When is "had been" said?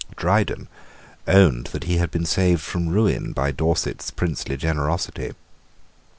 1.97-2.25